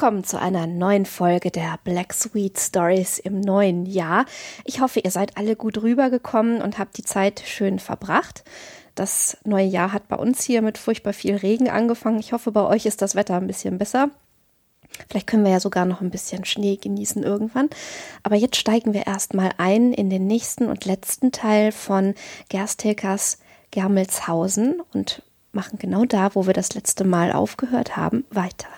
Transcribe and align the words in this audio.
willkommen 0.00 0.24
zu 0.24 0.40
einer 0.40 0.66
neuen 0.66 1.04
Folge 1.04 1.50
der 1.50 1.78
Black 1.84 2.14
Sweet 2.14 2.58
Stories 2.58 3.18
im 3.18 3.38
neuen 3.38 3.84
Jahr. 3.84 4.24
Ich 4.64 4.80
hoffe, 4.80 5.00
ihr 5.00 5.10
seid 5.10 5.36
alle 5.36 5.56
gut 5.56 5.82
rübergekommen 5.82 6.62
und 6.62 6.78
habt 6.78 6.96
die 6.96 7.02
Zeit 7.02 7.42
schön 7.44 7.78
verbracht. 7.78 8.42
Das 8.94 9.36
neue 9.44 9.66
Jahr 9.66 9.92
hat 9.92 10.08
bei 10.08 10.16
uns 10.16 10.42
hier 10.42 10.62
mit 10.62 10.78
furchtbar 10.78 11.12
viel 11.12 11.36
Regen 11.36 11.68
angefangen. 11.68 12.18
Ich 12.18 12.32
hoffe, 12.32 12.50
bei 12.50 12.62
euch 12.62 12.86
ist 12.86 13.02
das 13.02 13.14
Wetter 13.14 13.36
ein 13.36 13.46
bisschen 13.46 13.76
besser. 13.76 14.08
Vielleicht 15.10 15.26
können 15.26 15.44
wir 15.44 15.52
ja 15.52 15.60
sogar 15.60 15.84
noch 15.84 16.00
ein 16.00 16.10
bisschen 16.10 16.46
Schnee 16.46 16.76
genießen 16.76 17.22
irgendwann. 17.22 17.68
Aber 18.22 18.36
jetzt 18.36 18.56
steigen 18.56 18.94
wir 18.94 19.06
erstmal 19.06 19.50
ein 19.58 19.92
in 19.92 20.08
den 20.08 20.26
nächsten 20.26 20.68
und 20.68 20.86
letzten 20.86 21.30
Teil 21.30 21.72
von 21.72 22.14
Gersthilkers 22.48 23.38
Germelshausen 23.70 24.80
und 24.94 25.22
machen 25.52 25.78
genau 25.78 26.06
da, 26.06 26.34
wo 26.34 26.46
wir 26.46 26.54
das 26.54 26.72
letzte 26.72 27.04
Mal 27.04 27.32
aufgehört 27.32 27.98
haben, 27.98 28.24
weiter. 28.30 28.68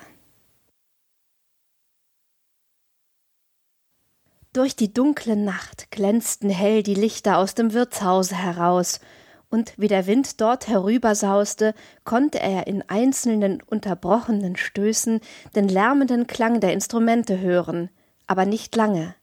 Durch 4.55 4.77
die 4.77 4.93
dunkle 4.93 5.35
Nacht 5.35 5.91
glänzten 5.91 6.51
hell 6.51 6.83
die 6.83 6.95
Lichter 6.95 7.39
aus 7.39 7.55
dem 7.55 7.73
Wirtshause 7.73 8.37
heraus, 8.37 9.01
und 9.49 9.73
wie 9.79 9.89
der 9.89 10.07
Wind 10.07 10.43
dort 10.43 10.69
herübersauste, 10.69 11.75
konnte 12.05 12.39
er 12.41 12.67
in 12.67 12.83
einzelnen 12.87 13.63
unterbrochenen 13.63 14.57
Stößen 14.57 15.21
den 15.55 15.69
lärmenden 15.69 16.27
Klang 16.27 16.61
der 16.61 16.75
Instrumente 16.75 17.39
hören, 17.39 17.89
aber 18.27 18.45
nicht 18.45 18.77
lange. 18.77 19.15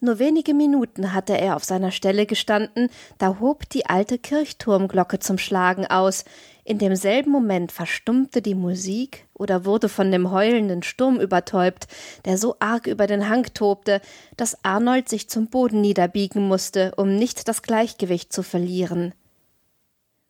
Nur 0.00 0.18
wenige 0.18 0.52
Minuten 0.52 1.14
hatte 1.14 1.38
er 1.38 1.56
auf 1.56 1.64
seiner 1.64 1.90
Stelle 1.90 2.26
gestanden, 2.26 2.90
da 3.18 3.38
hob 3.40 3.68
die 3.70 3.86
alte 3.86 4.18
Kirchturmglocke 4.18 5.18
zum 5.20 5.38
Schlagen 5.38 5.86
aus, 5.86 6.24
in 6.64 6.78
demselben 6.78 7.30
Moment 7.30 7.70
verstummte 7.70 8.42
die 8.42 8.56
Musik 8.56 9.26
oder 9.34 9.64
wurde 9.64 9.88
von 9.88 10.10
dem 10.10 10.32
heulenden 10.32 10.82
Sturm 10.82 11.20
übertäubt, 11.20 11.86
der 12.24 12.36
so 12.38 12.56
arg 12.58 12.88
über 12.88 13.06
den 13.06 13.28
Hang 13.28 13.44
tobte, 13.54 14.00
dass 14.36 14.64
Arnold 14.64 15.08
sich 15.08 15.30
zum 15.30 15.46
Boden 15.46 15.80
niederbiegen 15.80 16.46
musste, 16.46 16.92
um 16.96 17.14
nicht 17.14 17.46
das 17.46 17.62
Gleichgewicht 17.62 18.32
zu 18.32 18.42
verlieren. 18.42 19.14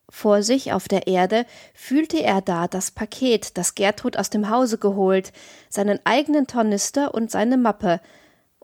Vor 0.09 0.43
sich 0.43 0.71
auf 0.71 0.87
der 0.87 1.07
Erde 1.07 1.45
fühlte 1.73 2.23
er 2.23 2.41
da 2.41 2.67
das 2.67 2.91
Paket, 2.91 3.57
das 3.57 3.75
Gertrud 3.75 4.15
aus 4.15 4.29
dem 4.29 4.49
Hause 4.49 4.77
geholt, 4.77 5.33
seinen 5.69 5.99
eigenen 6.05 6.47
Tornister 6.47 7.13
und 7.13 7.31
seine 7.31 7.57
Mappe, 7.57 7.99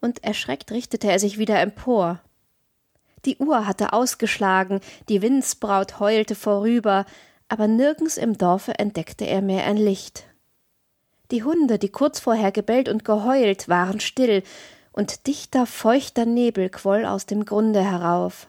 und 0.03 0.23
erschreckt 0.23 0.71
richtete 0.71 1.09
er 1.09 1.17
sich 1.17 1.37
wieder 1.37 1.59
empor. 1.61 2.19
Die 3.25 3.37
Uhr 3.37 3.65
hatte 3.65 3.93
ausgeschlagen, 3.93 4.81
die 5.07 5.21
Windsbraut 5.21 5.99
heulte 5.99 6.35
vorüber, 6.35 7.05
aber 7.47 7.67
nirgends 7.67 8.17
im 8.17 8.37
Dorfe 8.37 8.77
entdeckte 8.77 9.25
er 9.25 9.41
mehr 9.41 9.65
ein 9.65 9.77
Licht. 9.77 10.25
Die 11.31 11.43
Hunde, 11.43 11.79
die 11.79 11.89
kurz 11.89 12.19
vorher 12.19 12.51
gebellt 12.51 12.89
und 12.89 13.05
geheult, 13.05 13.69
waren 13.69 14.01
still, 14.01 14.43
und 14.91 15.25
dichter, 15.25 15.65
feuchter 15.65 16.25
Nebel 16.25 16.69
quoll 16.69 17.05
aus 17.05 17.25
dem 17.25 17.45
Grunde 17.45 17.81
herauf. 17.81 18.47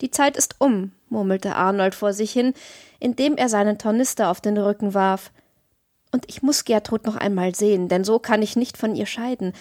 Die 0.00 0.10
Zeit 0.10 0.36
ist 0.36 0.56
um, 0.58 0.92
murmelte 1.08 1.54
Arnold 1.54 1.94
vor 1.94 2.12
sich 2.12 2.32
hin, 2.32 2.54
indem 2.98 3.36
er 3.36 3.48
seinen 3.48 3.78
Tornister 3.78 4.30
auf 4.30 4.40
den 4.40 4.58
Rücken 4.58 4.94
warf. 4.94 5.30
Und 6.14 6.26
ich 6.28 6.44
muss 6.44 6.64
Gertrud 6.64 7.06
noch 7.06 7.16
einmal 7.16 7.56
sehen, 7.56 7.88
denn 7.88 8.04
so 8.04 8.20
kann 8.20 8.40
ich 8.40 8.54
nicht 8.54 8.78
von 8.78 8.94
ihr 8.94 9.04
scheiden. 9.04 9.52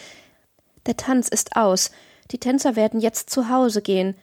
Der 0.86 0.96
Tanz 0.96 1.28
ist 1.28 1.56
aus, 1.56 1.90
die 2.30 2.38
Tänzer 2.38 2.76
werden 2.76 3.00
jetzt 3.00 3.32
zu 3.32 3.50
Hause 3.50 3.82
gehen, 3.82 4.16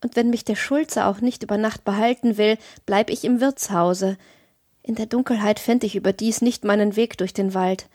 und 0.00 0.14
wenn 0.14 0.30
mich 0.30 0.44
der 0.44 0.54
Schulze 0.54 1.06
auch 1.06 1.20
nicht 1.20 1.42
über 1.42 1.58
Nacht 1.58 1.84
behalten 1.84 2.36
will, 2.36 2.56
bleib 2.86 3.10
ich 3.10 3.24
im 3.24 3.40
Wirtshause. 3.40 4.16
In 4.84 4.94
der 4.94 5.06
Dunkelheit 5.06 5.58
fänd 5.58 5.82
ich 5.82 5.96
überdies 5.96 6.40
nicht 6.40 6.62
meinen 6.62 6.94
Weg 6.94 7.18
durch 7.18 7.34
den 7.34 7.52
Wald. 7.52 7.88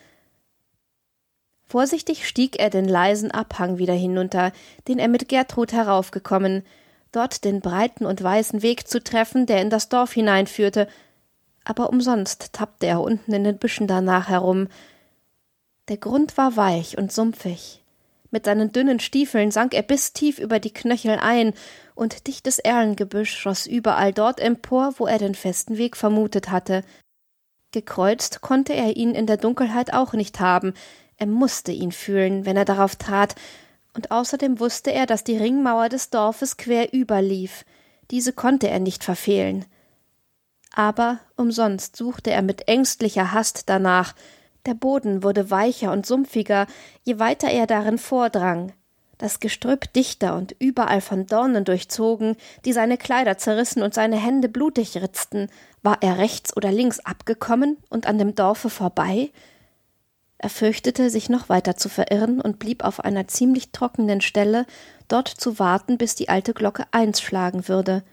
Vorsichtig 1.66 2.28
stieg 2.28 2.60
er 2.60 2.70
den 2.70 2.90
leisen 2.90 3.32
Abhang 3.32 3.78
wieder 3.78 3.94
hinunter, 3.94 4.52
den 4.90 5.00
er 5.00 5.08
mit 5.08 5.30
Gertrud 5.30 5.72
heraufgekommen, 5.72 6.66
dort 7.14 7.46
den 7.46 7.62
breiten 7.62 8.06
und 8.06 8.22
weißen 8.22 8.62
Weg 8.62 8.86
zu 8.86 9.02
treffen, 9.02 9.46
der 9.46 9.62
in 9.62 9.70
das 9.70 9.88
Dorf 9.88 10.12
hineinführte, 10.12 10.90
aber 11.68 11.90
umsonst 11.90 12.54
tappte 12.54 12.86
er 12.88 13.02
unten 13.02 13.34
in 13.34 13.44
den 13.44 13.58
Büschen 13.58 13.88
danach 13.88 14.30
herum. 14.30 14.70
Der 15.90 15.98
Grund 15.98 16.38
war 16.38 16.56
weich 16.56 16.98
und 16.98 17.12
sumpfig. 17.12 17.84
Mit 18.32 18.46
seinen 18.46 18.72
dünnen 18.72 19.02
Stiefeln 19.02 19.52
sank 19.52 19.74
er 19.74 19.82
bis 19.82 20.14
tief 20.14 20.40
über 20.40 20.60
die 20.60 20.74
Knöchel 20.74 21.18
ein, 21.22 21.54
und 21.94 22.28
dichtes 22.28 22.60
Erlengebüsch 22.60 23.36
schoss 23.36 23.66
überall 23.66 24.14
dort 24.14 24.40
empor, 24.40 24.94
wo 24.98 25.08
er 25.08 25.18
den 25.18 25.36
festen 25.36 25.78
Weg 25.78 25.98
vermutet 25.98 26.52
hatte. 26.52 26.84
Gekreuzt 27.72 28.42
konnte 28.42 28.74
er 28.74 28.96
ihn 28.96 29.14
in 29.14 29.26
der 29.26 29.38
Dunkelheit 29.38 29.94
auch 29.94 30.14
nicht 30.14 30.40
haben, 30.40 30.74
er 31.18 31.28
musste 31.28 31.72
ihn 31.72 31.92
fühlen, 31.92 32.46
wenn 32.46 32.56
er 32.56 32.66
darauf 32.66 32.96
trat, 32.96 33.36
und 33.94 34.12
außerdem 34.12 34.60
wusste 34.60 34.92
er, 34.92 35.06
dass 35.06 35.24
die 35.24 35.38
Ringmauer 35.38 35.90
des 35.90 36.12
Dorfes 36.12 36.56
quer 36.56 36.94
überlief, 36.94 37.66
diese 38.12 38.32
konnte 38.32 38.70
er 38.70 38.80
nicht 38.80 39.04
verfehlen. 39.04 39.66
Aber 40.78 41.18
umsonst 41.36 41.96
suchte 41.96 42.30
er 42.30 42.44
mit 42.44 42.68
ängstlicher 42.68 43.34
Hast 43.34 43.68
danach, 43.68 44.14
der 44.68 44.76
Boden 44.76 45.24
wurde 45.24 45.50
weicher 45.50 45.92
und 45.92 46.06
sumpfiger, 46.06 46.68
je 47.04 47.18
weiter 47.18 47.50
er 47.50 47.66
darin 47.66 47.98
vordrang, 47.98 48.74
das 49.18 49.40
Gestrüpp 49.40 49.92
dichter 49.94 50.36
und 50.36 50.56
überall 50.60 51.02
von 51.02 51.26
Dornen 51.26 51.66
durchzogen, 51.66 52.36
die 52.64 52.74
seine 52.74 53.00
Kleider 53.00 53.40
zerrissen 53.40 53.82
und 53.82 53.96
seine 53.96 54.18
Hände 54.18 54.50
blutig 54.50 54.96
ritzten. 54.98 55.50
War 55.82 55.98
er 56.02 56.20
rechts 56.20 56.56
oder 56.56 56.72
links 56.72 57.00
abgekommen 57.00 57.78
und 57.90 58.06
an 58.06 58.20
dem 58.20 58.36
Dorfe 58.36 58.70
vorbei? 58.70 59.32
Er 60.38 60.52
fürchtete, 60.52 61.10
sich 61.10 61.28
noch 61.28 61.50
weiter 61.50 61.76
zu 61.76 61.90
verirren 61.90 62.40
und 62.40 62.60
blieb 62.60 62.84
auf 62.84 63.00
einer 63.00 63.28
ziemlich 63.28 63.72
trockenen 63.72 64.22
Stelle, 64.22 64.68
dort 65.08 65.28
zu 65.28 65.58
warten, 65.58 65.98
bis 65.98 66.14
die 66.14 66.30
alte 66.30 66.54
Glocke 66.54 66.86
eins 66.92 67.20
schlagen 67.20 67.68
würde 67.68 68.04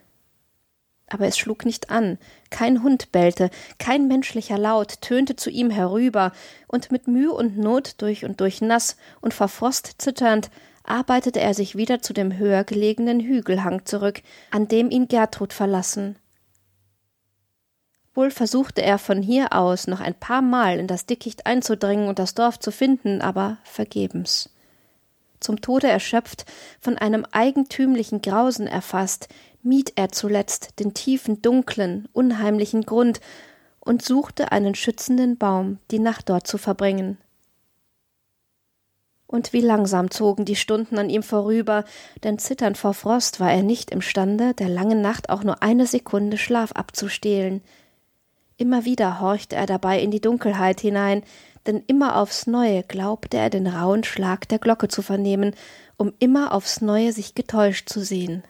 aber 1.09 1.27
es 1.27 1.39
schlug 1.39 1.65
nicht 1.65 1.91
an, 1.91 2.19
kein 2.51 2.83
Hund 2.83 3.13
bellte, 3.13 3.51
kein 3.79 4.09
menschlicher 4.09 4.59
Laut 4.59 5.01
tönte 5.01 5.37
zu 5.37 5.51
ihm 5.51 5.71
herüber, 5.71 6.33
und 6.67 6.91
mit 6.91 7.09
Mühe 7.09 7.33
und 7.33 7.59
Not 7.59 8.01
durch 8.03 8.25
und 8.25 8.41
durch 8.41 8.61
nass 8.61 8.97
und 9.21 9.35
vor 9.35 9.49
Frost 9.49 9.97
zitternd, 9.99 10.51
arbeitete 10.85 11.41
er 11.41 11.55
sich 11.55 11.77
wieder 11.77 12.03
zu 12.03 12.13
dem 12.13 12.37
höher 12.37 12.65
gelegenen 12.65 13.21
Hügelhang 13.21 13.85
zurück, 13.85 14.23
an 14.51 14.69
dem 14.69 14.91
ihn 14.91 15.09
Gertrud 15.09 15.53
verlassen. 15.53 16.17
Wohl 18.15 18.31
versuchte 18.31 18.81
er 18.83 18.99
von 18.99 19.23
hier 19.23 19.53
aus 19.53 19.89
noch 19.89 20.01
ein 20.01 20.15
paar 20.15 20.43
Mal 20.43 20.79
in 20.79 20.87
das 20.87 21.07
Dickicht 21.07 21.47
einzudringen 21.47 22.09
und 22.09 22.19
das 22.19 22.35
Dorf 22.35 22.61
zu 22.61 22.71
finden, 22.71 23.21
aber 23.21 23.59
vergebens. 23.65 24.51
Zum 25.41 25.61
Tode 25.61 25.89
erschöpft, 25.89 26.47
von 26.81 26.97
einem 26.97 27.27
eigentümlichen 27.33 28.23
Grausen 28.23 28.67
erfasst, 28.67 29.29
mied 29.65 29.95
er 29.97 30.13
zuletzt 30.13 30.79
den 30.79 30.95
tiefen, 30.95 31.43
dunklen, 31.43 32.09
unheimlichen 32.13 32.83
Grund 32.83 33.21
und 33.81 34.03
suchte 34.03 34.53
einen 34.53 34.75
schützenden 34.75 35.37
Baum, 35.37 35.79
die 35.91 35.99
Nacht 35.99 36.29
dort 36.29 36.47
zu 36.47 36.59
verbringen. 36.59 37.19
Und 39.27 39.53
wie 39.53 39.63
langsam 39.63 40.11
zogen 40.11 40.45
die 40.45 40.55
Stunden 40.55 40.99
an 40.99 41.11
ihm 41.11 41.23
vorüber, 41.23 41.85
denn 42.23 42.39
zitternd 42.39 42.79
vor 42.79 42.95
Frost 42.95 43.41
war 43.41 43.51
er 43.51 43.63
nicht 43.63 43.91
imstande, 43.91 44.55
der 44.55 44.69
langen 44.69 45.01
Nacht 45.01 45.29
auch 45.29 45.43
nur 45.43 45.63
eine 45.63 45.87
Sekunde 45.87 46.39
Schlaf 46.39 46.73
abzustehlen. 46.73 47.63
Immer 48.57 48.85
wieder 48.85 49.21
horchte 49.21 49.57
er 49.57 49.67
dabei 49.67 50.01
in 50.01 50.11
die 50.11 50.21
Dunkelheit 50.21 50.81
hinein, 50.81 51.23
denn 51.67 51.83
immer 51.87 52.17
aufs 52.17 52.47
neue 52.47 52.83
glaubte 52.83 53.39
er 53.39 53.51
den 53.51 53.67
rauen 53.67 54.05
Schlag 54.05 54.49
der 54.49 54.59
Glocke 54.59 54.89
zu 54.89 55.03
vernehmen, 55.03 55.57
um 55.97 56.13
immer 56.19 56.53
aufs 56.53 56.81
neue 56.81 57.13
sich 57.13 57.35
getäuscht 57.35 57.89
zu 57.89 58.01
sehen. 58.01 58.45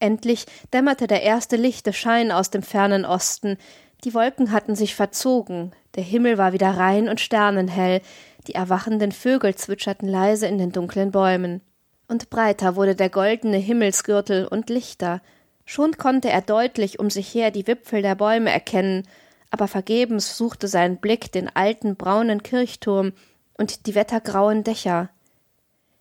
Endlich 0.00 0.46
dämmerte 0.72 1.06
der 1.06 1.22
erste 1.22 1.56
lichte 1.56 1.92
Schein 1.92 2.30
aus 2.30 2.50
dem 2.50 2.62
fernen 2.62 3.04
Osten, 3.04 3.58
die 4.04 4.14
Wolken 4.14 4.52
hatten 4.52 4.76
sich 4.76 4.94
verzogen, 4.94 5.72
der 5.96 6.04
Himmel 6.04 6.38
war 6.38 6.52
wieder 6.52 6.70
rein 6.70 7.08
und 7.08 7.20
sternenhell, 7.20 8.00
die 8.46 8.54
erwachenden 8.54 9.10
Vögel 9.10 9.56
zwitscherten 9.56 10.08
leise 10.08 10.46
in 10.46 10.56
den 10.56 10.70
dunklen 10.70 11.10
Bäumen. 11.10 11.60
Und 12.06 12.30
breiter 12.30 12.76
wurde 12.76 12.94
der 12.94 13.10
goldene 13.10 13.56
Himmelsgürtel 13.56 14.46
und 14.46 14.70
lichter. 14.70 15.20
Schon 15.64 15.98
konnte 15.98 16.30
er 16.30 16.42
deutlich 16.42 17.00
um 17.00 17.10
sich 17.10 17.34
her 17.34 17.50
die 17.50 17.66
Wipfel 17.66 18.00
der 18.00 18.14
Bäume 18.14 18.50
erkennen, 18.50 19.02
aber 19.50 19.66
vergebens 19.66 20.36
suchte 20.36 20.68
sein 20.68 20.98
Blick 20.98 21.32
den 21.32 21.54
alten 21.54 21.96
braunen 21.96 22.42
Kirchturm 22.42 23.12
und 23.54 23.86
die 23.86 23.94
wettergrauen 23.94 24.62
Dächer 24.62 25.10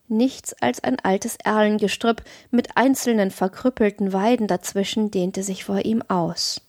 nichts 0.07 0.54
als 0.62 0.83
ein 0.83 1.00
altes 1.00 1.38
Erlengestrüpp 1.44 2.24
mit 2.51 2.75
einzelnen 2.75 3.31
verkrüppelten 3.31 4.13
Weiden 4.13 4.48
dazwischen 4.48 5.12
dehnte 5.12 5.44
sich 5.44 5.63
vor 5.63 5.86
ihm 5.86 6.01
aus. 6.07 6.62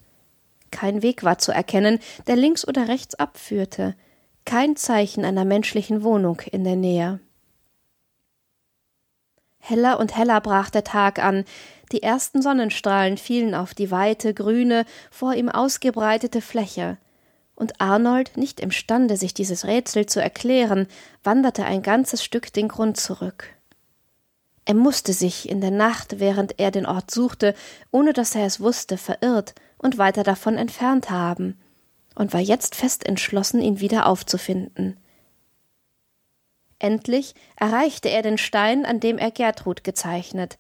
Kein 0.70 1.02
Weg 1.02 1.24
war 1.24 1.38
zu 1.38 1.52
erkennen, 1.52 1.98
der 2.26 2.36
links 2.36 2.66
oder 2.66 2.88
rechts 2.88 3.14
abführte, 3.14 3.94
kein 4.44 4.76
Zeichen 4.76 5.24
einer 5.24 5.44
menschlichen 5.44 6.02
Wohnung 6.02 6.40
in 6.50 6.64
der 6.64 6.76
Nähe. 6.76 7.20
Heller 9.60 9.98
und 9.98 10.16
heller 10.16 10.40
brach 10.40 10.70
der 10.70 10.84
Tag 10.84 11.18
an, 11.18 11.44
die 11.92 12.02
ersten 12.02 12.42
Sonnenstrahlen 12.42 13.18
fielen 13.18 13.54
auf 13.54 13.74
die 13.74 13.90
weite, 13.90 14.34
grüne, 14.34 14.84
vor 15.10 15.34
ihm 15.34 15.48
ausgebreitete 15.48 16.40
Fläche, 16.40 16.98
und 17.58 17.80
Arnold, 17.80 18.36
nicht 18.36 18.60
imstande, 18.60 19.16
sich 19.16 19.34
dieses 19.34 19.64
Rätsel 19.64 20.06
zu 20.06 20.22
erklären, 20.22 20.86
wanderte 21.24 21.64
ein 21.64 21.82
ganzes 21.82 22.22
Stück 22.22 22.52
den 22.52 22.68
Grund 22.68 22.96
zurück. 22.96 23.48
Er 24.64 24.74
musste 24.74 25.12
sich 25.12 25.48
in 25.48 25.60
der 25.60 25.72
Nacht, 25.72 26.20
während 26.20 26.60
er 26.60 26.70
den 26.70 26.86
Ort 26.86 27.10
suchte, 27.10 27.54
ohne 27.90 28.12
dass 28.12 28.36
er 28.36 28.46
es 28.46 28.60
wusste, 28.60 28.96
verirrt 28.96 29.54
und 29.76 29.98
weiter 29.98 30.22
davon 30.22 30.56
entfernt 30.56 31.10
haben, 31.10 31.58
und 32.14 32.32
war 32.32 32.40
jetzt 32.40 32.76
fest 32.76 33.04
entschlossen, 33.06 33.60
ihn 33.60 33.80
wieder 33.80 34.06
aufzufinden. 34.06 34.96
Endlich 36.78 37.34
erreichte 37.56 38.08
er 38.08 38.22
den 38.22 38.38
Stein, 38.38 38.84
an 38.84 39.00
dem 39.00 39.18
er 39.18 39.32
Gertrud 39.32 39.82
gezeichnet. 39.82 40.58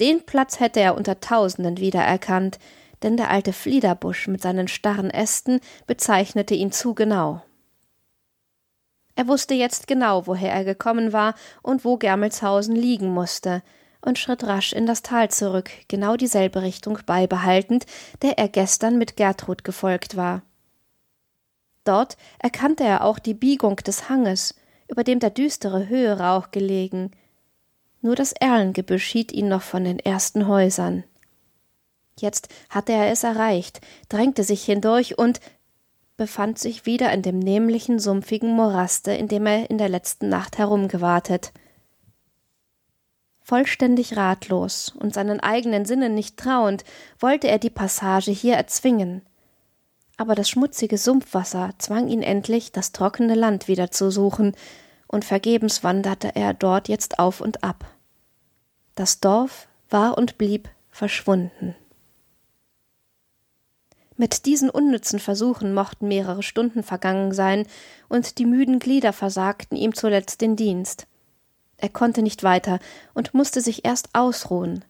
Den 0.00 0.26
Platz 0.26 0.58
hätte 0.58 0.80
er 0.80 0.96
unter 0.96 1.20
Tausenden 1.20 1.78
wiedererkannt, 1.78 2.58
denn 3.02 3.16
der 3.16 3.30
alte 3.30 3.52
Fliederbusch 3.52 4.28
mit 4.28 4.42
seinen 4.42 4.68
starren 4.68 5.10
Ästen 5.10 5.60
bezeichnete 5.86 6.54
ihn 6.54 6.72
zu 6.72 6.94
genau. 6.94 7.42
Er 9.16 9.28
wusste 9.28 9.54
jetzt 9.54 9.86
genau, 9.86 10.26
woher 10.26 10.52
er 10.52 10.64
gekommen 10.64 11.12
war 11.12 11.34
und 11.62 11.84
wo 11.84 11.96
Germelshausen 11.96 12.74
liegen 12.74 13.12
musste, 13.12 13.62
und 14.02 14.18
schritt 14.18 14.44
rasch 14.44 14.72
in 14.72 14.86
das 14.86 15.02
Tal 15.02 15.30
zurück, 15.30 15.70
genau 15.88 16.16
dieselbe 16.16 16.62
Richtung 16.62 16.98
beibehaltend, 17.04 17.84
der 18.22 18.38
er 18.38 18.48
gestern 18.48 18.98
mit 18.98 19.16
Gertrud 19.16 19.64
gefolgt 19.64 20.16
war. 20.16 20.42
Dort 21.84 22.16
erkannte 22.38 22.84
er 22.84 23.04
auch 23.04 23.18
die 23.18 23.34
Biegung 23.34 23.76
des 23.76 24.08
Hanges, 24.08 24.54
über 24.88 25.04
dem 25.04 25.18
der 25.18 25.30
düstere 25.30 25.88
Höherauch 25.88 26.50
gelegen. 26.50 27.10
Nur 28.00 28.16
das 28.16 28.32
Erlengebüsch 28.32 29.04
schied 29.04 29.32
ihn 29.32 29.48
noch 29.48 29.62
von 29.62 29.84
den 29.84 29.98
ersten 29.98 30.46
Häusern. 30.46 31.04
Jetzt 32.20 32.48
hatte 32.68 32.92
er 32.92 33.10
es 33.10 33.24
erreicht, 33.24 33.80
drängte 34.08 34.44
sich 34.44 34.64
hindurch 34.64 35.18
und 35.18 35.40
befand 36.16 36.58
sich 36.58 36.84
wieder 36.84 37.12
in 37.12 37.22
dem 37.22 37.38
nämlichen, 37.38 37.98
sumpfigen 37.98 38.54
Moraste, 38.54 39.12
in 39.12 39.26
dem 39.26 39.46
er 39.46 39.70
in 39.70 39.78
der 39.78 39.88
letzten 39.88 40.28
Nacht 40.28 40.58
herumgewartet. 40.58 41.52
Vollständig 43.42 44.16
ratlos 44.16 44.94
und 44.96 45.14
seinen 45.14 45.40
eigenen 45.40 45.86
Sinnen 45.86 46.14
nicht 46.14 46.36
trauend, 46.36 46.84
wollte 47.18 47.48
er 47.48 47.58
die 47.58 47.70
Passage 47.70 48.30
hier 48.30 48.54
erzwingen. 48.54 49.22
Aber 50.18 50.34
das 50.34 50.50
schmutzige 50.50 50.98
Sumpfwasser 50.98 51.72
zwang 51.78 52.08
ihn 52.08 52.22
endlich, 52.22 52.70
das 52.70 52.92
trockene 52.92 53.34
Land 53.34 53.66
wieder 53.66 53.90
zu 53.90 54.10
suchen, 54.10 54.54
und 55.08 55.24
vergebens 55.24 55.82
wanderte 55.82 56.36
er 56.36 56.52
dort 56.52 56.88
jetzt 56.88 57.18
auf 57.18 57.40
und 57.40 57.64
ab. 57.64 57.86
Das 58.94 59.20
Dorf 59.20 59.66
war 59.88 60.18
und 60.18 60.36
blieb 60.36 60.68
verschwunden. 60.90 61.74
Mit 64.20 64.44
diesen 64.44 64.68
unnützen 64.68 65.18
Versuchen 65.18 65.72
mochten 65.72 66.06
mehrere 66.06 66.42
Stunden 66.42 66.82
vergangen 66.82 67.32
sein, 67.32 67.66
und 68.10 68.36
die 68.36 68.44
müden 68.44 68.78
Glieder 68.78 69.14
versagten 69.14 69.78
ihm 69.78 69.94
zuletzt 69.94 70.42
den 70.42 70.56
Dienst. 70.56 71.06
Er 71.78 71.88
konnte 71.88 72.20
nicht 72.20 72.42
weiter 72.42 72.80
und 73.14 73.32
musste 73.32 73.62
sich 73.62 73.86
erst 73.86 74.10
ausruhen. 74.12 74.84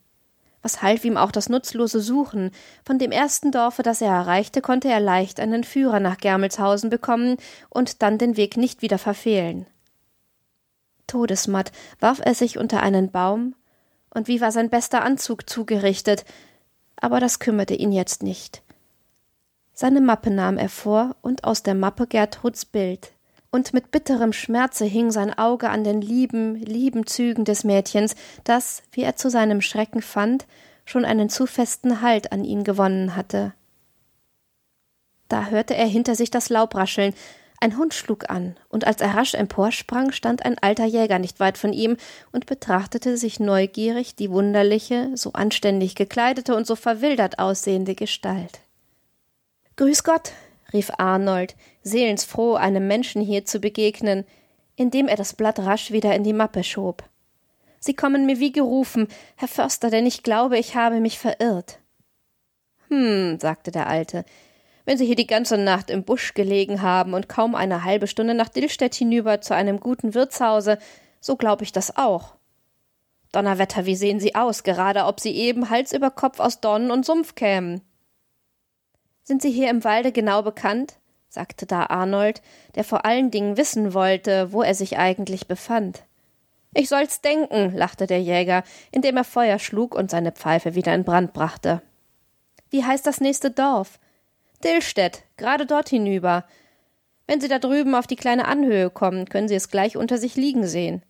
Was 0.62 0.82
half 0.82 1.04
ihm 1.04 1.16
auch 1.16 1.30
das 1.30 1.48
nutzlose 1.48 2.00
Suchen? 2.00 2.50
Von 2.84 2.98
dem 2.98 3.12
ersten 3.12 3.52
Dorfe, 3.52 3.84
das 3.84 4.00
er 4.00 4.10
erreichte, 4.10 4.62
konnte 4.62 4.88
er 4.88 4.98
leicht 4.98 5.38
einen 5.38 5.62
Führer 5.62 6.00
nach 6.00 6.18
Germelshausen 6.18 6.90
bekommen 6.90 7.36
und 7.68 8.02
dann 8.02 8.18
den 8.18 8.36
Weg 8.36 8.56
nicht 8.56 8.82
wieder 8.82 8.98
verfehlen. 8.98 9.64
Todesmatt 11.06 11.70
warf 12.00 12.20
er 12.20 12.34
sich 12.34 12.58
unter 12.58 12.82
einen 12.82 13.12
Baum, 13.12 13.54
und 14.12 14.26
wie 14.26 14.40
war 14.40 14.50
sein 14.50 14.70
bester 14.70 15.04
Anzug 15.04 15.48
zugerichtet, 15.48 16.24
aber 16.96 17.20
das 17.20 17.38
kümmerte 17.38 17.74
ihn 17.76 17.92
jetzt 17.92 18.24
nicht. 18.24 18.64
Seine 19.80 20.02
Mappe 20.02 20.30
nahm 20.30 20.58
er 20.58 20.68
vor 20.68 21.16
und 21.22 21.44
aus 21.44 21.62
der 21.62 21.74
Mappe 21.74 22.06
Gertruds 22.06 22.66
Bild. 22.66 23.12
Und 23.50 23.72
mit 23.72 23.90
bitterem 23.90 24.34
Schmerze 24.34 24.84
hing 24.84 25.10
sein 25.10 25.32
Auge 25.32 25.70
an 25.70 25.84
den 25.84 26.02
lieben, 26.02 26.56
lieben 26.56 27.06
Zügen 27.06 27.46
des 27.46 27.64
Mädchens, 27.64 28.14
das, 28.44 28.82
wie 28.92 29.00
er 29.00 29.16
zu 29.16 29.30
seinem 29.30 29.62
Schrecken 29.62 30.02
fand, 30.02 30.44
schon 30.84 31.06
einen 31.06 31.30
zu 31.30 31.46
festen 31.46 32.02
Halt 32.02 32.30
an 32.30 32.44
ihn 32.44 32.62
gewonnen 32.62 33.16
hatte. 33.16 33.54
Da 35.28 35.46
hörte 35.46 35.74
er 35.74 35.86
hinter 35.86 36.14
sich 36.14 36.30
das 36.30 36.50
Laub 36.50 36.74
rascheln, 36.74 37.14
ein 37.58 37.78
Hund 37.78 37.94
schlug 37.94 38.28
an, 38.28 38.56
und 38.68 38.86
als 38.86 39.00
er 39.00 39.14
rasch 39.14 39.32
emporsprang, 39.32 40.12
stand 40.12 40.44
ein 40.44 40.58
alter 40.58 40.84
Jäger 40.84 41.18
nicht 41.18 41.40
weit 41.40 41.56
von 41.56 41.72
ihm 41.72 41.96
und 42.32 42.44
betrachtete 42.44 43.16
sich 43.16 43.40
neugierig 43.40 44.14
die 44.14 44.30
wunderliche, 44.30 45.10
so 45.14 45.32
anständig 45.32 45.94
gekleidete 45.94 46.54
und 46.54 46.66
so 46.66 46.76
verwildert 46.76 47.38
aussehende 47.38 47.94
Gestalt. 47.94 48.60
Grüß 49.80 50.04
Gott, 50.04 50.32
rief 50.74 50.90
Arnold, 50.98 51.56
seelensfroh, 51.82 52.52
einem 52.56 52.86
Menschen 52.86 53.22
hier 53.22 53.46
zu 53.46 53.60
begegnen, 53.60 54.26
indem 54.76 55.08
er 55.08 55.16
das 55.16 55.32
Blatt 55.32 55.58
rasch 55.58 55.90
wieder 55.90 56.14
in 56.14 56.22
die 56.22 56.34
Mappe 56.34 56.64
schob. 56.64 57.02
Sie 57.78 57.94
kommen 57.94 58.26
mir 58.26 58.38
wie 58.40 58.52
gerufen, 58.52 59.08
Herr 59.36 59.48
Förster, 59.48 59.88
denn 59.88 60.04
ich 60.04 60.22
glaube, 60.22 60.58
ich 60.58 60.76
habe 60.76 61.00
mich 61.00 61.18
verirrt. 61.18 61.78
Hm, 62.88 63.40
sagte 63.40 63.70
der 63.70 63.86
Alte, 63.86 64.26
wenn 64.84 64.98
Sie 64.98 65.06
hier 65.06 65.16
die 65.16 65.26
ganze 65.26 65.56
Nacht 65.56 65.88
im 65.88 66.04
Busch 66.04 66.34
gelegen 66.34 66.82
haben 66.82 67.14
und 67.14 67.30
kaum 67.30 67.54
eine 67.54 67.82
halbe 67.82 68.06
Stunde 68.06 68.34
nach 68.34 68.50
Dillstedt 68.50 68.94
hinüber 68.94 69.40
zu 69.40 69.54
einem 69.54 69.80
guten 69.80 70.12
Wirtshause, 70.12 70.76
so 71.22 71.36
glaube 71.36 71.64
ich 71.64 71.72
das 71.72 71.96
auch. 71.96 72.34
Donnerwetter, 73.32 73.86
wie 73.86 73.96
sehen 73.96 74.20
Sie 74.20 74.34
aus, 74.34 74.62
gerade 74.62 75.06
ob 75.06 75.20
Sie 75.20 75.34
eben 75.34 75.70
Hals 75.70 75.94
über 75.94 76.10
Kopf 76.10 76.38
aus 76.38 76.60
Dornen 76.60 76.90
und 76.90 77.06
Sumpf 77.06 77.34
kämen. 77.34 77.80
Sind 79.30 79.42
Sie 79.42 79.52
hier 79.52 79.70
im 79.70 79.84
Walde 79.84 80.10
genau 80.10 80.42
bekannt? 80.42 80.94
sagte 81.28 81.64
da 81.64 81.86
Arnold, 81.86 82.42
der 82.74 82.82
vor 82.82 83.04
allen 83.04 83.30
Dingen 83.30 83.56
wissen 83.56 83.94
wollte, 83.94 84.50
wo 84.50 84.60
er 84.60 84.74
sich 84.74 84.98
eigentlich 84.98 85.46
befand. 85.46 86.02
Ich 86.74 86.88
soll's 86.88 87.20
denken, 87.20 87.72
lachte 87.72 88.08
der 88.08 88.20
Jäger, 88.20 88.64
indem 88.90 89.16
er 89.16 89.22
Feuer 89.22 89.60
schlug 89.60 89.94
und 89.94 90.10
seine 90.10 90.32
Pfeife 90.32 90.74
wieder 90.74 90.92
in 90.96 91.04
Brand 91.04 91.32
brachte. 91.32 91.80
Wie 92.70 92.84
heißt 92.84 93.06
das 93.06 93.20
nächste 93.20 93.52
Dorf? 93.52 94.00
Dillstedt, 94.64 95.22
gerade 95.36 95.64
dort 95.64 95.90
hinüber. 95.90 96.44
Wenn 97.28 97.40
Sie 97.40 97.46
da 97.46 97.60
drüben 97.60 97.94
auf 97.94 98.08
die 98.08 98.16
kleine 98.16 98.48
Anhöhe 98.48 98.90
kommen, 98.90 99.28
können 99.28 99.46
Sie 99.46 99.54
es 99.54 99.70
gleich 99.70 99.96
unter 99.96 100.18
sich 100.18 100.34
liegen 100.34 100.66
sehen. 100.66 101.04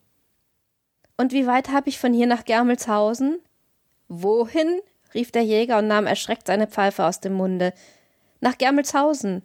Und 1.17 1.33
wie 1.33 1.47
weit 1.47 1.71
habe 1.71 1.89
ich 1.89 1.99
von 1.99 2.13
hier 2.13 2.27
nach 2.27 2.45
Germelshausen? 2.45 3.39
Wohin? 4.09 4.83
rief 5.15 5.33
der 5.33 5.43
Jäger 5.43 5.79
und 5.79 5.87
nahm 5.89 6.07
erschreckt 6.07 6.49
seine 6.49 6.67
Pfeife 6.67 7.07
aus 7.07 7.21
dem 7.21 7.33
Munde 7.33 7.73
nach 8.41 8.59
Germelshausen. 8.59 9.43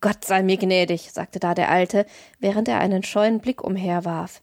Gott 0.00 0.24
sei 0.24 0.42
mir 0.42 0.56
gnädig, 0.56 1.12
sagte 1.12 1.40
da 1.40 1.54
der 1.54 1.70
Alte, 1.70 2.06
während 2.38 2.68
er 2.68 2.78
einen 2.78 3.02
scheuen 3.02 3.40
Blick 3.40 3.62
umherwarf. 3.62 4.42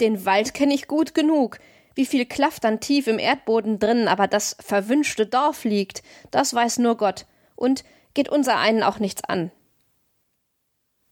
Den 0.00 0.24
Wald 0.24 0.54
kenne 0.54 0.74
ich 0.74 0.86
gut 0.86 1.14
genug. 1.14 1.58
Wie 1.94 2.06
viel 2.06 2.26
klafft 2.26 2.64
dann 2.64 2.80
tief 2.80 3.06
im 3.06 3.18
Erdboden 3.18 3.78
drin, 3.78 4.06
aber 4.06 4.28
das 4.28 4.56
verwünschte 4.60 5.26
Dorf 5.26 5.64
liegt, 5.64 6.02
das 6.30 6.54
weiß 6.54 6.78
nur 6.78 6.96
Gott. 6.96 7.26
Und 7.56 7.84
geht 8.14 8.28
unser 8.28 8.58
einen 8.58 8.82
auch 8.82 8.98
nichts 8.98 9.24
an. 9.24 9.50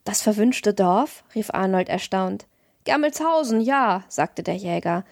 Das 0.04 0.22
verwünschte 0.22 0.72
Dorf? 0.72 1.24
rief 1.34 1.50
Arnold 1.50 1.88
erstaunt. 1.88 2.46
Germelshausen, 2.84 3.60
ja, 3.60 4.04
sagte 4.08 4.44
der 4.44 4.54
Jäger. 4.54 5.04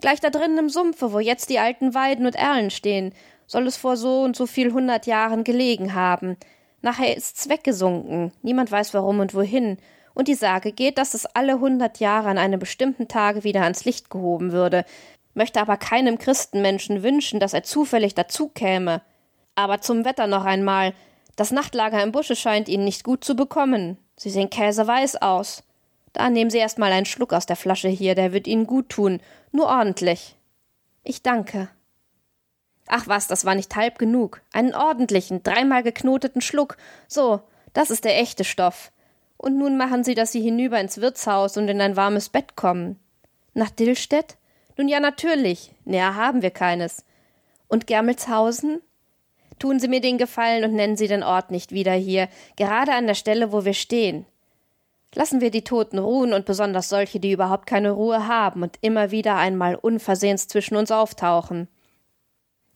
Gleich 0.00 0.20
da 0.20 0.30
drinnen 0.30 0.56
im 0.56 0.68
Sumpfe, 0.70 1.12
wo 1.12 1.18
jetzt 1.18 1.50
die 1.50 1.58
alten 1.58 1.92
Weiden 1.94 2.24
und 2.24 2.36
Erlen 2.36 2.70
stehen, 2.70 3.12
soll 3.50 3.66
es 3.66 3.76
vor 3.76 3.96
so 3.96 4.22
und 4.22 4.36
so 4.36 4.46
viel 4.46 4.72
hundert 4.72 5.06
Jahren 5.06 5.42
gelegen 5.42 5.94
haben. 5.94 6.36
Nachher 6.82 7.16
ist's 7.16 7.48
weggesunken, 7.48 8.32
niemand 8.42 8.70
weiß 8.70 8.94
warum 8.94 9.18
und 9.18 9.34
wohin, 9.34 9.78
und 10.14 10.28
die 10.28 10.34
Sage 10.34 10.70
geht, 10.70 10.98
dass 10.98 11.14
es 11.14 11.26
alle 11.26 11.58
hundert 11.58 11.98
Jahre 11.98 12.28
an 12.28 12.38
einem 12.38 12.60
bestimmten 12.60 13.08
Tage 13.08 13.42
wieder 13.42 13.62
ans 13.62 13.84
Licht 13.84 14.08
gehoben 14.08 14.52
würde, 14.52 14.84
möchte 15.34 15.60
aber 15.60 15.76
keinem 15.76 16.18
Christenmenschen 16.18 17.02
wünschen, 17.02 17.40
dass 17.40 17.52
er 17.52 17.64
zufällig 17.64 18.14
dazu 18.14 18.48
käme. 18.48 19.02
Aber 19.56 19.80
zum 19.80 20.04
Wetter 20.04 20.28
noch 20.28 20.44
einmal. 20.44 20.94
Das 21.34 21.50
Nachtlager 21.50 22.02
im 22.02 22.12
Busche 22.12 22.36
scheint 22.36 22.68
Ihnen 22.68 22.84
nicht 22.84 23.02
gut 23.02 23.24
zu 23.24 23.34
bekommen. 23.34 23.98
Sie 24.16 24.30
sehen 24.30 24.50
käseweiß 24.50 25.22
aus. 25.22 25.64
Da 26.12 26.30
nehmen 26.30 26.50
Sie 26.50 26.58
erst 26.58 26.78
mal 26.78 26.92
einen 26.92 27.06
Schluck 27.06 27.32
aus 27.32 27.46
der 27.46 27.56
Flasche 27.56 27.88
hier, 27.88 28.14
der 28.14 28.32
wird 28.32 28.46
Ihnen 28.46 28.66
gut 28.66 28.90
tun, 28.90 29.20
nur 29.50 29.66
ordentlich. 29.66 30.36
Ich 31.02 31.22
danke. 31.22 31.68
Ach 32.92 33.06
was, 33.06 33.28
das 33.28 33.44
war 33.44 33.54
nicht 33.54 33.76
halb 33.76 34.00
genug. 34.00 34.42
Einen 34.52 34.74
ordentlichen, 34.74 35.44
dreimal 35.44 35.84
geknoteten 35.84 36.40
Schluck. 36.40 36.76
So, 37.06 37.40
das 37.72 37.90
ist 37.90 38.04
der 38.04 38.18
echte 38.18 38.42
Stoff. 38.42 38.90
Und 39.36 39.56
nun 39.56 39.76
machen 39.76 40.02
Sie, 40.02 40.16
dass 40.16 40.32
Sie 40.32 40.40
hinüber 40.40 40.80
ins 40.80 41.00
Wirtshaus 41.00 41.56
und 41.56 41.68
in 41.68 41.80
ein 41.80 41.96
warmes 41.96 42.28
Bett 42.28 42.56
kommen. 42.56 42.98
Nach 43.54 43.70
Dillstedt? 43.70 44.38
Nun 44.76 44.88
ja, 44.88 44.98
natürlich. 44.98 45.72
Näher 45.84 46.16
haben 46.16 46.42
wir 46.42 46.50
keines. 46.50 47.04
Und 47.68 47.86
Germelshausen? 47.86 48.80
Tun 49.60 49.78
Sie 49.78 49.86
mir 49.86 50.00
den 50.00 50.18
Gefallen 50.18 50.64
und 50.64 50.74
nennen 50.74 50.96
Sie 50.96 51.06
den 51.06 51.22
Ort 51.22 51.52
nicht 51.52 51.70
wieder 51.70 51.92
hier, 51.92 52.28
gerade 52.56 52.92
an 52.92 53.06
der 53.06 53.14
Stelle, 53.14 53.52
wo 53.52 53.64
wir 53.64 53.74
stehen. 53.74 54.26
Lassen 55.14 55.40
wir 55.40 55.52
die 55.52 55.62
Toten 55.62 55.98
ruhen 56.00 56.32
und 56.32 56.44
besonders 56.44 56.88
solche, 56.88 57.20
die 57.20 57.30
überhaupt 57.30 57.66
keine 57.66 57.92
Ruhe 57.92 58.26
haben 58.26 58.64
und 58.64 58.78
immer 58.80 59.12
wieder 59.12 59.36
einmal 59.36 59.76
unversehens 59.76 60.48
zwischen 60.48 60.74
uns 60.74 60.90
auftauchen. 60.90 61.68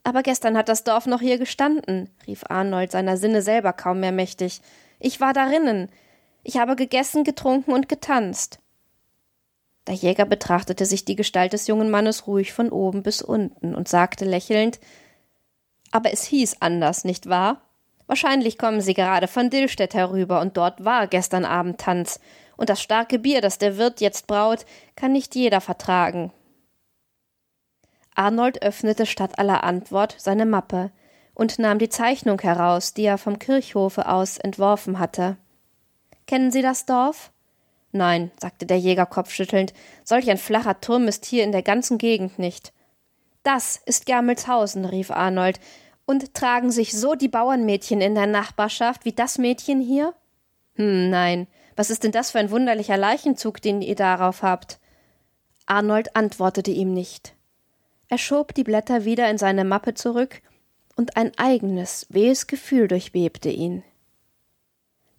Aber 0.04 0.22
gestern 0.22 0.56
hat 0.56 0.68
das 0.68 0.84
Dorf 0.84 1.06
noch 1.06 1.20
hier 1.20 1.38
gestanden, 1.38 2.10
rief 2.26 2.44
Arnold 2.48 2.92
seiner 2.92 3.16
Sinne 3.16 3.40
selber 3.40 3.72
kaum 3.72 4.00
mehr 4.00 4.12
mächtig. 4.12 4.60
Ich 5.00 5.20
war 5.20 5.32
darinnen. 5.32 5.88
Ich 6.42 6.58
habe 6.58 6.76
gegessen, 6.76 7.24
getrunken 7.24 7.72
und 7.72 7.88
getanzt. 7.88 8.60
Der 9.86 9.94
Jäger 9.94 10.26
betrachtete 10.26 10.86
sich 10.86 11.06
die 11.06 11.16
Gestalt 11.16 11.54
des 11.54 11.66
jungen 11.66 11.90
Mannes 11.90 12.26
ruhig 12.26 12.52
von 12.52 12.70
oben 12.70 13.02
bis 13.02 13.22
unten 13.22 13.74
und 13.74 13.88
sagte 13.88 14.26
lächelnd 14.26 14.78
Aber 15.90 16.12
es 16.12 16.24
hieß 16.24 16.56
anders, 16.60 17.04
nicht 17.04 17.28
wahr? 17.28 17.62
Wahrscheinlich 18.06 18.58
kommen 18.58 18.82
Sie 18.82 18.94
gerade 18.94 19.26
von 19.26 19.48
Dillstedt 19.48 19.94
herüber, 19.94 20.42
und 20.42 20.58
dort 20.58 20.84
war 20.84 21.06
gestern 21.06 21.46
Abend 21.46 21.80
Tanz, 21.80 22.20
und 22.56 22.68
das 22.68 22.82
starke 22.82 23.18
Bier, 23.18 23.40
das 23.40 23.56
der 23.56 23.78
Wirt 23.78 24.02
jetzt 24.02 24.26
braut, 24.26 24.66
kann 24.96 25.12
nicht 25.12 25.34
jeder 25.34 25.62
vertragen. 25.62 26.30
Arnold 28.14 28.62
öffnete 28.62 29.06
statt 29.06 29.38
aller 29.38 29.64
Antwort 29.64 30.14
seine 30.18 30.46
Mappe 30.46 30.90
und 31.34 31.58
nahm 31.58 31.78
die 31.78 31.88
Zeichnung 31.88 32.40
heraus, 32.40 32.94
die 32.94 33.04
er 33.04 33.18
vom 33.18 33.38
Kirchhofe 33.38 34.08
aus 34.08 34.38
entworfen 34.38 34.98
hatte. 34.98 35.36
Kennen 36.26 36.50
Sie 36.50 36.62
das 36.62 36.86
Dorf? 36.86 37.32
Nein, 37.92 38.30
sagte 38.40 38.66
der 38.66 38.78
Jäger 38.78 39.06
kopfschüttelnd, 39.06 39.72
solch 40.02 40.30
ein 40.30 40.38
flacher 40.38 40.80
Turm 40.80 41.06
ist 41.06 41.24
hier 41.24 41.44
in 41.44 41.52
der 41.52 41.62
ganzen 41.62 41.98
Gegend 41.98 42.38
nicht. 42.38 42.72
Das 43.44 43.80
ist 43.84 44.06
Germelshausen, 44.06 44.84
rief 44.84 45.10
Arnold. 45.10 45.60
Und 46.06 46.34
tragen 46.34 46.70
sich 46.70 46.92
so 46.92 47.14
die 47.14 47.28
Bauernmädchen 47.28 48.00
in 48.00 48.14
der 48.14 48.26
Nachbarschaft 48.26 49.04
wie 49.04 49.12
das 49.12 49.38
Mädchen 49.38 49.80
hier? 49.80 50.12
Hm, 50.74 51.08
nein. 51.08 51.46
Was 51.76 51.88
ist 51.88 52.04
denn 52.04 52.12
das 52.12 52.30
für 52.30 52.38
ein 52.38 52.50
wunderlicher 52.50 52.96
Leichenzug, 52.96 53.62
den 53.62 53.80
ihr 53.80 53.94
darauf 53.94 54.42
habt? 54.42 54.80
Arnold 55.66 56.14
antwortete 56.14 56.70
ihm 56.70 56.92
nicht. 56.92 57.34
Er 58.08 58.18
schob 58.18 58.54
die 58.54 58.64
Blätter 58.64 59.04
wieder 59.04 59.30
in 59.30 59.38
seine 59.38 59.64
Mappe 59.64 59.94
zurück, 59.94 60.42
und 60.96 61.16
ein 61.16 61.32
eigenes, 61.36 62.06
wehes 62.08 62.46
Gefühl 62.46 62.88
durchbebte 62.88 63.50
ihn. 63.50 63.82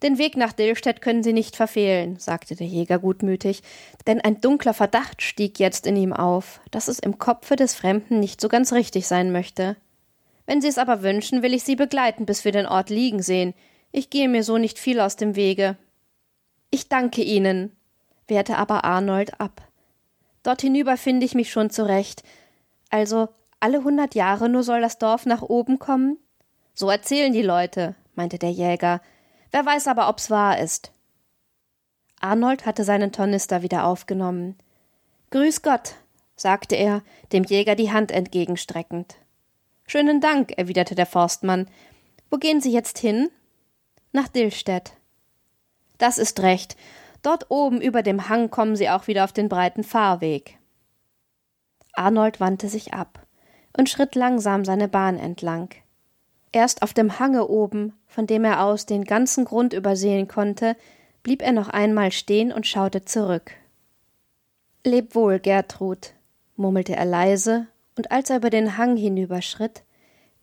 Den 0.02 0.18
Weg 0.18 0.36
nach 0.36 0.52
Dillstedt 0.52 1.00
können 1.00 1.22
Sie 1.22 1.32
nicht 1.32 1.56
verfehlen, 1.56 2.18
sagte 2.18 2.54
der 2.54 2.66
Jäger 2.66 2.98
gutmütig, 2.98 3.62
denn 4.06 4.20
ein 4.20 4.40
dunkler 4.40 4.74
Verdacht 4.74 5.22
stieg 5.22 5.58
jetzt 5.58 5.86
in 5.86 5.96
ihm 5.96 6.12
auf, 6.12 6.60
dass 6.70 6.88
es 6.88 6.98
im 6.98 7.18
Kopfe 7.18 7.56
des 7.56 7.74
Fremden 7.74 8.20
nicht 8.20 8.40
so 8.40 8.48
ganz 8.48 8.72
richtig 8.72 9.06
sein 9.06 9.32
möchte. 9.32 9.76
Wenn 10.44 10.60
Sie 10.60 10.68
es 10.68 10.78
aber 10.78 11.02
wünschen, 11.02 11.42
will 11.42 11.54
ich 11.54 11.64
Sie 11.64 11.76
begleiten, 11.76 12.26
bis 12.26 12.44
wir 12.44 12.52
den 12.52 12.66
Ort 12.66 12.90
liegen 12.90 13.22
sehen. 13.22 13.54
Ich 13.90 14.10
gehe 14.10 14.28
mir 14.28 14.42
so 14.42 14.58
nicht 14.58 14.78
viel 14.78 15.00
aus 15.00 15.16
dem 15.16 15.34
Wege. 15.34 15.76
Ich 16.70 16.88
danke 16.88 17.22
Ihnen, 17.22 17.74
wehrte 18.28 18.58
aber 18.58 18.84
Arnold 18.84 19.40
ab. 19.40 19.66
Dort 20.42 20.60
hinüber 20.60 20.98
finde 20.98 21.24
ich 21.24 21.34
mich 21.34 21.50
schon 21.50 21.70
zurecht. 21.70 22.22
Also 22.96 23.28
alle 23.60 23.84
hundert 23.84 24.14
Jahre 24.14 24.48
nur 24.48 24.62
soll 24.62 24.80
das 24.80 24.96
Dorf 24.96 25.26
nach 25.26 25.42
oben 25.42 25.78
kommen? 25.78 26.16
So 26.72 26.88
erzählen 26.88 27.30
die 27.30 27.42
Leute, 27.42 27.94
meinte 28.14 28.38
der 28.38 28.50
Jäger, 28.50 29.02
Wer 29.50 29.66
weiß 29.66 29.88
aber, 29.88 30.08
ob's 30.08 30.30
wahr 30.30 30.58
ist. 30.58 30.92
Arnold 32.20 32.64
hatte 32.64 32.84
seinen 32.84 33.12
Tornister 33.12 33.60
wieder 33.60 33.84
aufgenommen. 33.84 34.56
Grüß 35.28 35.60
Gott, 35.60 35.96
sagte 36.36 36.74
er, 36.74 37.02
dem 37.34 37.44
Jäger 37.44 37.74
die 37.74 37.92
Hand 37.92 38.12
entgegenstreckend. 38.12 39.16
Schönen 39.86 40.22
Dank, 40.22 40.56
erwiderte 40.56 40.94
der 40.94 41.04
Forstmann. 41.04 41.68
Wo 42.30 42.38
gehen 42.38 42.62
Sie 42.62 42.72
jetzt 42.72 42.96
hin? 42.98 43.28
Nach 44.12 44.28
Dillstedt. 44.28 44.94
Das 45.98 46.16
ist 46.16 46.40
recht. 46.40 46.78
Dort 47.20 47.50
oben 47.50 47.82
über 47.82 48.02
dem 48.02 48.30
Hang 48.30 48.48
kommen 48.48 48.74
Sie 48.74 48.88
auch 48.88 49.06
wieder 49.06 49.24
auf 49.24 49.34
den 49.34 49.50
breiten 49.50 49.84
Fahrweg. 49.84 50.58
Arnold 51.98 52.40
wandte 52.40 52.68
sich 52.68 52.94
ab 52.94 53.26
und 53.76 53.88
schritt 53.88 54.14
langsam 54.14 54.64
seine 54.64 54.88
Bahn 54.88 55.18
entlang. 55.18 55.70
Erst 56.52 56.82
auf 56.82 56.94
dem 56.94 57.18
Hange 57.18 57.48
oben, 57.48 57.92
von 58.06 58.26
dem 58.26 58.44
er 58.44 58.62
aus 58.62 58.86
den 58.86 59.04
ganzen 59.04 59.44
Grund 59.44 59.72
übersehen 59.72 60.28
konnte, 60.28 60.76
blieb 61.22 61.42
er 61.42 61.52
noch 61.52 61.68
einmal 61.68 62.12
stehen 62.12 62.52
und 62.52 62.66
schaute 62.66 63.04
zurück. 63.04 63.52
Leb 64.84 65.14
wohl, 65.14 65.40
Gertrud, 65.40 66.12
murmelte 66.54 66.94
er 66.94 67.04
leise, 67.04 67.66
und 67.96 68.10
als 68.10 68.30
er 68.30 68.36
über 68.36 68.50
den 68.50 68.76
Hang 68.76 68.96
hinüberschritt, 68.96 69.82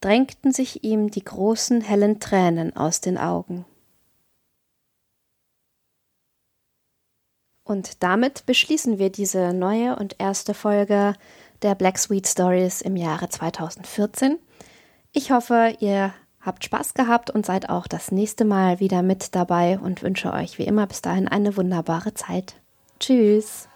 drängten 0.02 0.52
sich 0.52 0.84
ihm 0.84 1.10
die 1.10 1.24
großen 1.24 1.82
hellen 1.82 2.20
Tränen 2.20 2.76
aus 2.76 3.00
den 3.00 3.18
Augen. 3.18 3.66
Und 7.74 8.04
damit 8.04 8.46
beschließen 8.46 9.00
wir 9.00 9.10
diese 9.10 9.52
neue 9.52 9.96
und 9.96 10.18
erste 10.20 10.54
Folge 10.54 11.16
der 11.64 11.74
Black 11.74 11.98
Sweet 11.98 12.28
Stories 12.28 12.82
im 12.82 12.96
Jahre 12.96 13.30
2014. 13.30 14.38
Ich 15.12 15.32
hoffe, 15.32 15.74
ihr 15.80 16.14
habt 16.40 16.64
Spaß 16.64 16.94
gehabt 16.94 17.32
und 17.32 17.48
seid 17.48 17.70
auch 17.70 17.88
das 17.88 18.12
nächste 18.12 18.46
Mal 18.46 18.80
wieder 18.80 19.02
mit 19.02 19.34
dabei 19.34 19.80
und 19.80 20.04
wünsche 20.04 20.32
euch 20.34 20.60
wie 20.60 20.66
immer 20.66 20.86
bis 20.86 21.02
dahin 21.02 21.28
eine 21.28 21.58
wunderbare 21.58 22.14
Zeit. 22.14 22.54
Tschüss. 23.00 23.68